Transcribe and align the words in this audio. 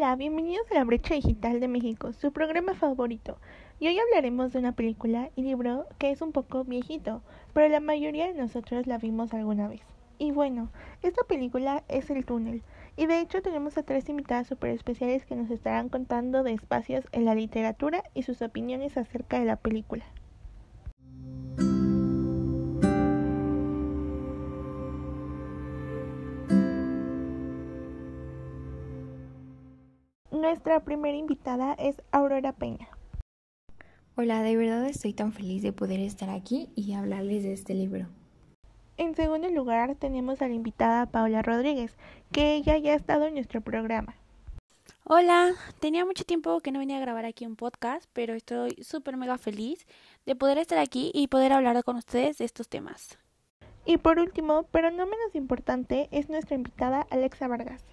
Hola, 0.00 0.14
bienvenidos 0.14 0.70
a 0.70 0.74
la 0.74 0.84
Brecha 0.84 1.14
Digital 1.14 1.58
de 1.58 1.66
México, 1.66 2.12
su 2.12 2.30
programa 2.30 2.74
favorito. 2.74 3.36
Y 3.80 3.88
hoy 3.88 3.98
hablaremos 3.98 4.52
de 4.52 4.60
una 4.60 4.70
película 4.70 5.30
y 5.34 5.42
libro 5.42 5.86
que 5.98 6.12
es 6.12 6.22
un 6.22 6.30
poco 6.30 6.62
viejito, 6.62 7.20
pero 7.52 7.68
la 7.68 7.80
mayoría 7.80 8.28
de 8.28 8.40
nosotros 8.40 8.86
la 8.86 8.98
vimos 8.98 9.34
alguna 9.34 9.66
vez. 9.66 9.80
Y 10.16 10.30
bueno, 10.30 10.70
esta 11.02 11.24
película 11.24 11.82
es 11.88 12.10
El 12.10 12.24
Túnel, 12.24 12.62
y 12.96 13.06
de 13.06 13.18
hecho 13.18 13.42
tenemos 13.42 13.76
a 13.76 13.82
tres 13.82 14.08
invitadas 14.08 14.46
super 14.46 14.70
especiales 14.70 15.26
que 15.26 15.34
nos 15.34 15.50
estarán 15.50 15.88
contando 15.88 16.44
de 16.44 16.52
espacios 16.52 17.04
en 17.10 17.24
la 17.24 17.34
literatura 17.34 18.04
y 18.14 18.22
sus 18.22 18.40
opiniones 18.40 18.96
acerca 18.96 19.40
de 19.40 19.46
la 19.46 19.56
película. 19.56 20.04
Nuestra 30.48 30.80
primera 30.80 31.14
invitada 31.14 31.74
es 31.74 32.00
Aurora 32.10 32.54
Peña. 32.54 32.88
Hola, 34.16 34.40
de 34.40 34.56
verdad 34.56 34.86
estoy 34.86 35.12
tan 35.12 35.34
feliz 35.34 35.62
de 35.62 35.74
poder 35.74 36.00
estar 36.00 36.30
aquí 36.30 36.70
y 36.74 36.94
hablarles 36.94 37.42
de 37.42 37.52
este 37.52 37.74
libro. 37.74 38.06
En 38.96 39.14
segundo 39.14 39.50
lugar 39.50 39.94
tenemos 39.96 40.40
a 40.40 40.48
la 40.48 40.54
invitada 40.54 41.04
Paula 41.04 41.42
Rodríguez, 41.42 41.98
que 42.32 42.54
ella 42.54 42.78
ya 42.78 42.92
ha 42.92 42.96
estado 42.96 43.26
en 43.26 43.34
nuestro 43.34 43.60
programa. 43.60 44.14
Hola, 45.04 45.52
tenía 45.80 46.06
mucho 46.06 46.24
tiempo 46.24 46.60
que 46.60 46.72
no 46.72 46.78
venía 46.78 46.96
a 46.96 47.02
grabar 47.02 47.26
aquí 47.26 47.44
un 47.44 47.54
podcast, 47.54 48.08
pero 48.14 48.32
estoy 48.32 48.70
súper 48.80 49.18
mega 49.18 49.36
feliz 49.36 49.86
de 50.24 50.34
poder 50.34 50.56
estar 50.56 50.78
aquí 50.78 51.10
y 51.12 51.28
poder 51.28 51.52
hablar 51.52 51.84
con 51.84 51.96
ustedes 51.96 52.38
de 52.38 52.46
estos 52.46 52.70
temas. 52.70 53.18
Y 53.84 53.98
por 53.98 54.18
último, 54.18 54.62
pero 54.70 54.90
no 54.90 55.04
menos 55.04 55.34
importante, 55.34 56.08
es 56.10 56.30
nuestra 56.30 56.54
invitada 56.54 57.06
Alexa 57.10 57.48
Vargas. 57.48 57.84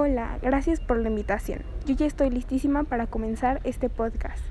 Hola, 0.00 0.38
gracias 0.40 0.78
por 0.78 0.98
la 0.98 1.08
invitación. 1.08 1.64
Yo 1.84 1.92
ya 1.96 2.06
estoy 2.06 2.30
listísima 2.30 2.84
para 2.84 3.08
comenzar 3.08 3.60
este 3.64 3.90
podcast. 3.90 4.44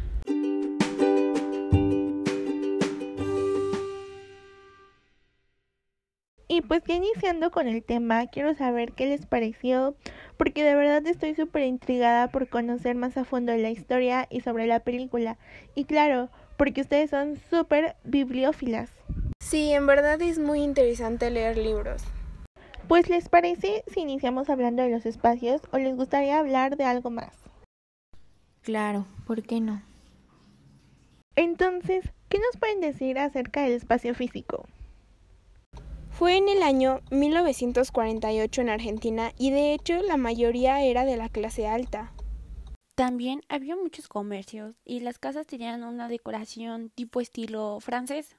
Y 6.50 6.62
pues 6.68 6.84
ya 6.86 6.96
iniciando 6.96 7.50
con 7.52 7.70
el 7.70 7.82
tema, 7.82 8.28
quiero 8.28 8.56
saber 8.56 8.92
qué 8.92 9.06
les 9.06 9.26
pareció, 9.26 9.96
porque 10.36 10.66
de 10.66 10.76
verdad 10.76 11.08
estoy 11.08 11.34
súper 11.34 11.64
intrigada 11.64 12.28
por 12.28 12.50
conocer 12.50 12.98
más 12.98 13.16
a 13.16 13.24
fondo 13.24 13.56
la 13.56 13.70
historia 13.70 14.28
y 14.30 14.42
sobre 14.42 14.68
la 14.68 14.82
película. 14.82 15.38
Y 15.76 15.86
claro, 15.86 16.30
porque 16.58 16.82
ustedes 16.82 17.10
son 17.10 17.38
súper 17.50 17.96
bibliófilas. 18.04 18.90
Sí, 19.40 19.72
en 19.72 19.88
verdad 19.88 20.22
es 20.22 20.40
muy 20.40 20.62
interesante 20.62 21.32
leer 21.32 21.58
libros. 21.58 22.04
Pues 22.88 23.10
les 23.10 23.28
parece 23.28 23.84
si 23.88 24.00
iniciamos 24.00 24.50
hablando 24.50 24.82
de 24.82 24.90
los 24.90 25.06
espacios 25.06 25.62
o 25.72 25.78
les 25.78 25.96
gustaría 25.96 26.40
hablar 26.40 26.78
de 26.78 26.86
algo 26.86 27.10
más. 27.10 27.34
Claro, 28.62 29.06
¿por 29.26 29.44
qué 29.44 29.60
no? 29.60 29.82
Entonces, 31.36 32.06
¿qué 32.30 32.40
nos 32.40 32.58
pueden 32.58 32.80
decir 32.80 33.20
acerca 33.20 33.62
del 33.62 33.74
espacio 33.74 34.16
físico? 34.16 34.66
Fue 36.12 36.38
en 36.38 36.48
el 36.48 36.64
año 36.64 37.02
1948 37.12 38.62
en 38.62 38.70
Argentina 38.70 39.32
y 39.38 39.52
de 39.52 39.74
hecho 39.74 40.02
la 40.02 40.18
mayoría 40.18 40.82
era 40.82 41.06
de 41.06 41.18
la 41.18 41.30
clase 41.30 41.68
alta. 41.68 42.14
También 42.96 43.42
había 43.50 43.76
muchos 43.76 44.08
comercios 44.08 44.76
y 44.84 45.02
las 45.02 45.20
casas 45.20 45.46
tenían 45.46 45.84
una 45.84 46.08
decoración 46.08 46.90
tipo 46.90 47.22
estilo 47.22 47.80
francés. 47.82 48.36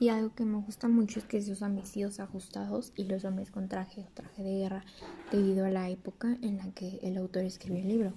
Y 0.00 0.08
algo 0.08 0.34
que 0.34 0.46
me 0.46 0.56
gusta 0.56 0.88
mucho 0.88 1.18
es 1.18 1.26
que 1.26 1.42
se 1.42 1.52
usan 1.52 1.76
vestidos 1.76 2.20
ajustados 2.20 2.94
y 2.96 3.04
los 3.04 3.26
hombres 3.26 3.50
con 3.50 3.68
traje 3.68 4.00
o 4.00 4.08
traje 4.14 4.42
de 4.42 4.56
guerra 4.56 4.84
debido 5.30 5.66
a 5.66 5.68
la 5.68 5.90
época 5.90 6.38
en 6.40 6.56
la 6.56 6.72
que 6.72 6.98
el 7.02 7.18
autor 7.18 7.44
escribió 7.44 7.82
el 7.82 7.88
libro. 7.88 8.14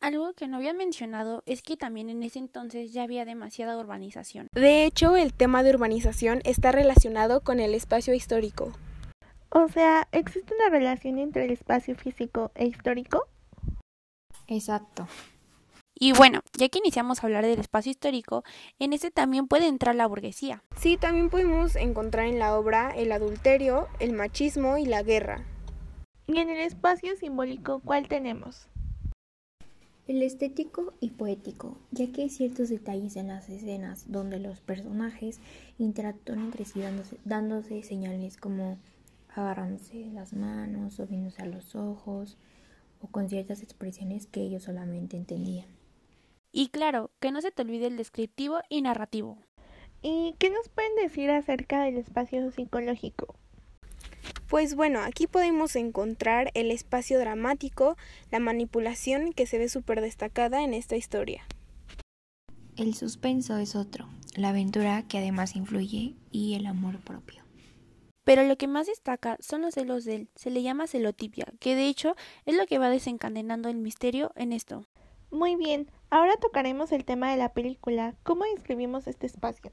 Algo 0.00 0.32
que 0.32 0.48
no 0.48 0.56
había 0.56 0.72
mencionado 0.72 1.42
es 1.44 1.60
que 1.60 1.76
también 1.76 2.08
en 2.08 2.22
ese 2.22 2.38
entonces 2.38 2.94
ya 2.94 3.02
había 3.02 3.26
demasiada 3.26 3.76
urbanización. 3.78 4.48
De 4.54 4.86
hecho, 4.86 5.14
el 5.16 5.34
tema 5.34 5.62
de 5.62 5.74
urbanización 5.74 6.40
está 6.44 6.72
relacionado 6.72 7.42
con 7.42 7.60
el 7.60 7.74
espacio 7.74 8.14
histórico. 8.14 8.72
O 9.50 9.68
sea, 9.68 10.08
¿existe 10.10 10.54
una 10.54 10.70
relación 10.70 11.18
entre 11.18 11.44
el 11.44 11.50
espacio 11.50 11.96
físico 11.96 12.50
e 12.54 12.64
histórico? 12.64 13.26
Exacto. 14.46 15.06
Y 16.04 16.12
bueno, 16.12 16.42
ya 16.52 16.68
que 16.68 16.80
iniciamos 16.80 17.20
a 17.20 17.26
hablar 17.26 17.46
del 17.46 17.58
espacio 17.58 17.90
histórico, 17.90 18.44
en 18.78 18.92
ese 18.92 19.10
también 19.10 19.48
puede 19.48 19.68
entrar 19.68 19.94
la 19.94 20.06
burguesía. 20.06 20.62
Sí, 20.76 20.98
también 20.98 21.30
podemos 21.30 21.76
encontrar 21.76 22.26
en 22.26 22.38
la 22.38 22.58
obra 22.58 22.90
el 22.90 23.10
adulterio, 23.10 23.88
el 24.00 24.12
machismo 24.12 24.76
y 24.76 24.84
la 24.84 25.02
guerra. 25.02 25.46
Y 26.26 26.40
en 26.40 26.50
el 26.50 26.58
espacio 26.58 27.16
simbólico, 27.16 27.80
¿cuál 27.82 28.06
tenemos? 28.06 28.68
El 30.06 30.22
estético 30.22 30.92
y 31.00 31.08
poético, 31.08 31.78
ya 31.90 32.12
que 32.12 32.20
hay 32.20 32.28
ciertos 32.28 32.68
detalles 32.68 33.16
en 33.16 33.28
las 33.28 33.48
escenas 33.48 34.12
donde 34.12 34.38
los 34.38 34.60
personajes 34.60 35.40
interactúan 35.78 36.40
entre 36.40 36.66
sí 36.66 36.82
dándose, 36.82 37.16
dándose 37.24 37.82
señales 37.82 38.36
como 38.36 38.76
agarrándose 39.34 40.10
las 40.12 40.34
manos 40.34 41.00
o 41.00 41.06
viéndose 41.06 41.40
a 41.40 41.46
los 41.46 41.74
ojos 41.74 42.36
o 43.00 43.06
con 43.06 43.30
ciertas 43.30 43.62
expresiones 43.62 44.26
que 44.26 44.42
ellos 44.42 44.64
solamente 44.64 45.16
entendían. 45.16 45.64
Y 46.56 46.68
claro, 46.68 47.10
que 47.18 47.32
no 47.32 47.40
se 47.40 47.50
te 47.50 47.62
olvide 47.62 47.88
el 47.88 47.96
descriptivo 47.96 48.60
y 48.68 48.80
narrativo. 48.80 49.38
¿Y 50.02 50.36
qué 50.38 50.50
nos 50.50 50.68
pueden 50.68 50.94
decir 50.94 51.28
acerca 51.32 51.82
del 51.82 51.96
espacio 51.98 52.48
psicológico? 52.52 53.34
Pues 54.48 54.76
bueno, 54.76 55.00
aquí 55.00 55.26
podemos 55.26 55.74
encontrar 55.74 56.52
el 56.54 56.70
espacio 56.70 57.18
dramático, 57.18 57.96
la 58.30 58.38
manipulación 58.38 59.32
que 59.32 59.46
se 59.46 59.58
ve 59.58 59.68
súper 59.68 60.00
destacada 60.00 60.62
en 60.62 60.74
esta 60.74 60.94
historia. 60.94 61.44
El 62.76 62.94
suspenso 62.94 63.56
es 63.56 63.74
otro, 63.74 64.08
la 64.36 64.50
aventura 64.50 65.02
que 65.08 65.18
además 65.18 65.56
influye 65.56 66.14
y 66.30 66.54
el 66.54 66.66
amor 66.66 67.00
propio. 67.00 67.42
Pero 68.22 68.44
lo 68.44 68.56
que 68.56 68.68
más 68.68 68.86
destaca 68.86 69.38
son 69.40 69.62
los 69.62 69.74
celos 69.74 70.04
de 70.04 70.14
él, 70.14 70.28
se 70.36 70.50
le 70.50 70.62
llama 70.62 70.86
celotipia, 70.86 71.46
que 71.58 71.74
de 71.74 71.88
hecho 71.88 72.14
es 72.46 72.54
lo 72.56 72.66
que 72.66 72.78
va 72.78 72.90
desencadenando 72.90 73.68
el 73.68 73.76
misterio 73.76 74.30
en 74.36 74.52
esto. 74.52 74.86
Muy 75.34 75.56
bien, 75.56 75.90
ahora 76.10 76.36
tocaremos 76.36 76.92
el 76.92 77.04
tema 77.04 77.32
de 77.32 77.36
la 77.36 77.48
película. 77.48 78.14
¿Cómo 78.22 78.44
describimos 78.54 79.08
este 79.08 79.26
espacio? 79.26 79.72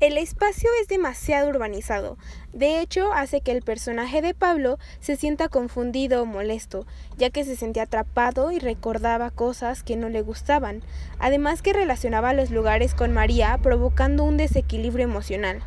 El 0.00 0.18
espacio 0.18 0.68
es 0.80 0.88
demasiado 0.88 1.48
urbanizado. 1.50 2.18
De 2.52 2.80
hecho, 2.80 3.12
hace 3.12 3.42
que 3.42 3.52
el 3.52 3.62
personaje 3.62 4.22
de 4.22 4.34
Pablo 4.34 4.80
se 4.98 5.14
sienta 5.14 5.48
confundido 5.48 6.22
o 6.22 6.26
molesto, 6.26 6.84
ya 7.16 7.30
que 7.30 7.44
se 7.44 7.54
sentía 7.54 7.84
atrapado 7.84 8.50
y 8.50 8.58
recordaba 8.58 9.30
cosas 9.30 9.84
que 9.84 9.94
no 9.94 10.08
le 10.08 10.20
gustaban. 10.20 10.82
Además 11.20 11.62
que 11.62 11.72
relacionaba 11.72 12.32
los 12.32 12.50
lugares 12.50 12.92
con 12.92 13.12
María, 13.12 13.56
provocando 13.62 14.24
un 14.24 14.36
desequilibrio 14.36 15.04
emocional. 15.04 15.62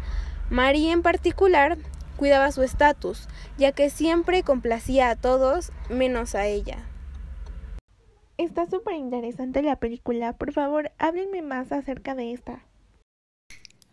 María 0.49 0.91
en 0.91 1.03
particular 1.03 1.77
cuidaba 2.17 2.51
su 2.51 2.63
estatus, 2.63 3.29
ya 3.57 3.71
que 3.71 3.89
siempre 3.89 4.43
complacía 4.43 5.09
a 5.09 5.15
todos 5.15 5.71
menos 5.87 6.35
a 6.35 6.47
ella. 6.47 6.85
Está 8.37 8.69
súper 8.69 8.95
interesante 8.95 9.61
la 9.61 9.77
película. 9.77 10.33
Por 10.33 10.51
favor, 10.51 10.91
háblenme 10.97 11.41
más 11.41 11.71
acerca 11.71 12.15
de 12.15 12.33
esta. 12.33 12.65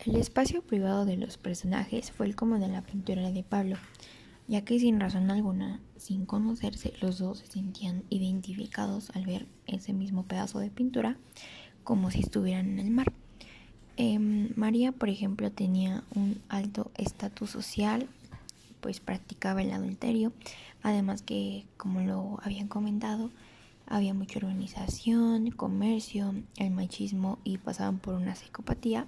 El 0.04 0.16
espacio 0.16 0.62
privado 0.62 1.04
de 1.04 1.16
los 1.16 1.38
personajes 1.38 2.10
fue 2.10 2.26
el 2.26 2.34
como 2.34 2.58
de 2.58 2.66
la 2.66 2.82
pintura 2.82 3.30
de 3.30 3.44
Pablo, 3.44 3.76
ya 4.48 4.64
que 4.64 4.80
sin 4.80 4.98
razón 4.98 5.30
alguna, 5.30 5.80
sin 5.96 6.26
conocerse, 6.26 6.92
los 7.00 7.18
dos 7.18 7.38
se 7.38 7.46
sentían 7.46 8.02
identificados 8.10 9.10
al 9.14 9.26
ver 9.26 9.46
ese 9.66 9.92
mismo 9.92 10.24
pedazo 10.24 10.58
de 10.58 10.70
pintura 10.70 11.16
como 11.84 12.10
si 12.10 12.18
estuvieran 12.18 12.66
en 12.66 12.78
el 12.80 12.90
mar. 12.90 13.12
Eh, 13.96 14.18
María, 14.18 14.90
por 14.90 15.08
ejemplo, 15.08 15.52
tenía 15.52 16.02
un 16.16 16.42
alto 16.48 16.90
estatus 16.96 17.50
social, 17.50 18.08
pues 18.80 18.98
practicaba 18.98 19.62
el 19.62 19.70
adulterio, 19.70 20.32
además 20.82 21.22
que, 21.22 21.64
como 21.76 22.00
lo 22.00 22.40
habían 22.42 22.66
comentado, 22.66 23.30
había 23.86 24.14
mucha 24.14 24.38
urbanización, 24.38 25.50
comercio, 25.50 26.34
el 26.56 26.70
machismo 26.70 27.38
y 27.44 27.58
pasaban 27.58 27.98
por 27.98 28.14
una 28.14 28.34
psicopatía. 28.34 29.06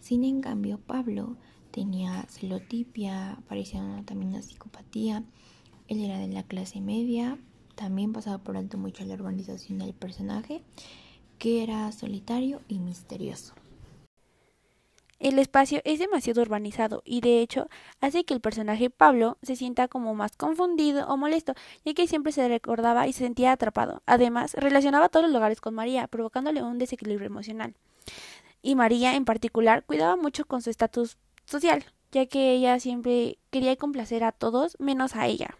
Sin 0.00 0.24
en 0.24 0.40
cambio, 0.40 0.78
Pablo 0.78 1.36
tenía 1.70 2.24
celotipia, 2.28 3.38
parecía 3.48 3.80
también 4.04 4.32
una 4.32 4.42
psicopatía. 4.42 5.24
Él 5.88 6.00
era 6.00 6.18
de 6.18 6.28
la 6.28 6.42
clase 6.42 6.80
media, 6.80 7.38
también 7.74 8.12
pasaba 8.12 8.38
por 8.38 8.56
alto 8.56 8.78
mucho 8.78 9.04
la 9.04 9.14
urbanización 9.14 9.78
del 9.78 9.94
personaje, 9.94 10.62
que 11.38 11.62
era 11.62 11.90
solitario 11.92 12.60
y 12.68 12.78
misterioso. 12.78 13.54
El 15.24 15.38
espacio 15.38 15.80
es 15.84 16.00
demasiado 16.00 16.42
urbanizado 16.42 17.00
y 17.02 17.22
de 17.22 17.40
hecho 17.40 17.70
hace 18.02 18.24
que 18.24 18.34
el 18.34 18.42
personaje 18.42 18.90
Pablo 18.90 19.38
se 19.40 19.56
sienta 19.56 19.88
como 19.88 20.14
más 20.14 20.36
confundido 20.36 21.08
o 21.08 21.16
molesto, 21.16 21.54
ya 21.82 21.94
que 21.94 22.06
siempre 22.06 22.30
se 22.30 22.46
recordaba 22.46 23.08
y 23.08 23.14
se 23.14 23.20
sentía 23.20 23.52
atrapado. 23.52 24.02
Además, 24.04 24.52
relacionaba 24.52 25.08
todos 25.08 25.24
los 25.24 25.32
lugares 25.32 25.62
con 25.62 25.72
María, 25.72 26.08
provocándole 26.08 26.62
un 26.62 26.76
desequilibrio 26.76 27.26
emocional. 27.26 27.72
Y 28.60 28.74
María 28.74 29.16
en 29.16 29.24
particular 29.24 29.82
cuidaba 29.86 30.16
mucho 30.16 30.44
con 30.44 30.60
su 30.60 30.68
estatus 30.68 31.16
social, 31.46 31.86
ya 32.12 32.26
que 32.26 32.52
ella 32.52 32.78
siempre 32.78 33.38
quería 33.48 33.76
complacer 33.76 34.24
a 34.24 34.32
todos 34.32 34.76
menos 34.78 35.16
a 35.16 35.26
ella. 35.26 35.56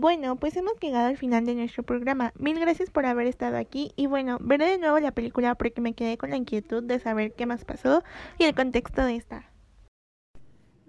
Bueno, 0.00 0.36
pues 0.36 0.56
hemos 0.56 0.80
llegado 0.80 1.08
al 1.08 1.18
final 1.18 1.44
de 1.44 1.54
nuestro 1.54 1.82
programa. 1.82 2.32
Mil 2.38 2.58
gracias 2.58 2.88
por 2.88 3.04
haber 3.04 3.26
estado 3.26 3.58
aquí 3.58 3.92
y 3.96 4.06
bueno, 4.06 4.38
veré 4.40 4.64
de 4.64 4.78
nuevo 4.78 4.98
la 4.98 5.12
película 5.12 5.54
porque 5.56 5.82
me 5.82 5.92
quedé 5.92 6.16
con 6.16 6.30
la 6.30 6.38
inquietud 6.38 6.82
de 6.82 6.98
saber 6.98 7.34
qué 7.34 7.44
más 7.44 7.66
pasó 7.66 8.02
y 8.38 8.44
el 8.44 8.54
contexto 8.54 9.04
de 9.04 9.16
esta. 9.16 9.52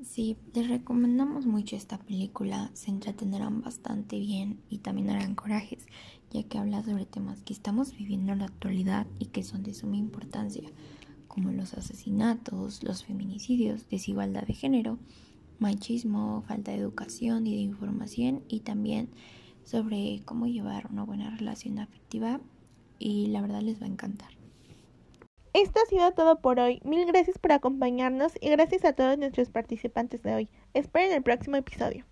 Sí, 0.01 0.37
les 0.53 0.69
recomendamos 0.69 1.45
mucho 1.45 1.75
esta 1.75 1.97
película, 1.97 2.71
se 2.73 2.89
entretenerán 2.89 3.61
bastante 3.61 4.17
bien 4.17 4.61
y 4.69 4.77
también 4.77 5.09
harán 5.09 5.35
corajes, 5.35 5.87
ya 6.29 6.43
que 6.43 6.57
habla 6.57 6.81
sobre 6.81 7.05
temas 7.05 7.43
que 7.43 7.51
estamos 7.51 7.93
viviendo 7.93 8.31
en 8.31 8.39
la 8.39 8.45
actualidad 8.45 9.07
y 9.19 9.25
que 9.25 9.43
son 9.43 9.61
de 9.61 9.73
suma 9.73 9.97
importancia, 9.97 10.69
como 11.27 11.51
los 11.51 11.73
asesinatos, 11.73 12.81
los 12.81 13.03
feminicidios, 13.03 13.89
desigualdad 13.89 14.47
de 14.47 14.53
género, 14.53 14.99
machismo, 15.61 16.43
falta 16.47 16.71
de 16.71 16.77
educación 16.77 17.47
y 17.47 17.55
de 17.55 17.61
información 17.61 18.43
y 18.47 18.61
también 18.61 19.09
sobre 19.63 20.21
cómo 20.25 20.47
llevar 20.47 20.87
una 20.91 21.03
buena 21.03 21.29
relación 21.29 21.79
afectiva 21.79 22.41
y 22.99 23.27
la 23.27 23.41
verdad 23.41 23.61
les 23.61 23.81
va 23.81 23.85
a 23.85 23.89
encantar. 23.89 24.29
Esto 25.53 25.79
ha 25.83 25.89
sido 25.89 26.11
todo 26.13 26.39
por 26.39 26.59
hoy. 26.59 26.81
Mil 26.83 27.05
gracias 27.05 27.37
por 27.37 27.51
acompañarnos 27.51 28.33
y 28.39 28.49
gracias 28.49 28.85
a 28.85 28.93
todos 28.93 29.17
nuestros 29.17 29.49
participantes 29.49 30.23
de 30.23 30.33
hoy. 30.33 30.49
Esperen 30.73 31.11
el 31.11 31.23
próximo 31.23 31.57
episodio. 31.57 32.05